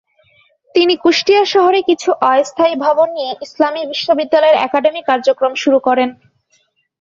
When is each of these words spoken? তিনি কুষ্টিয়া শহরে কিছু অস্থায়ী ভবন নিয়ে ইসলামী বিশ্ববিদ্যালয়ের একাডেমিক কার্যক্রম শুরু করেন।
তিনি 0.75 0.93
কুষ্টিয়া 1.03 1.43
শহরে 1.45 1.79
কিছু 1.89 2.09
অস্থায়ী 2.31 2.75
ভবন 2.85 3.07
নিয়ে 3.17 3.31
ইসলামী 3.45 3.81
বিশ্ববিদ্যালয়ের 3.91 4.61
একাডেমিক 4.67 5.03
কার্যক্রম 5.07 5.53
শুরু 5.63 5.79
করেন। 5.87 6.09